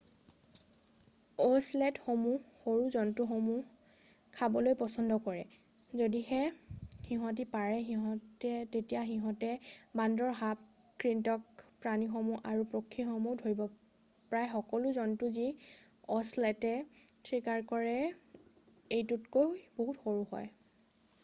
অ'চেলটসমূহে 1.43 2.37
সৰু 2.61 2.85
জন্তুসমূহ 2.93 4.07
খাবলৈ 4.37 4.75
পছন্দ 4.79 5.17
কৰে৷ 5.27 5.99
যদিহে 5.99 6.39
সিঁহতি 7.09 7.43
পাৰে 7.51 7.75
তেতিয়া 8.75 9.03
সিঁহতে 9.09 9.51
বান্দৰ 10.01 10.31
সাপ 10.39 10.63
কৃন্তক 11.03 11.63
প্ৰাণীসমূহ 11.85 12.43
আৰু 12.53 12.65
পক্ষীসমূহ 12.73 13.37
ধৰিব৷ 13.43 13.69
প্ৰায় 14.31 14.49
সকলো 14.55 14.95
জন্তু 14.97 15.29
যি 15.37 15.45
অ'চেলটে 16.17 16.73
চিকাৰ 17.29 17.67
কৰে 17.73 17.95
এইটোতকৈ 18.07 19.61
বহুত 19.77 20.03
সৰু 20.07 20.25
হয়৷ 20.31 20.49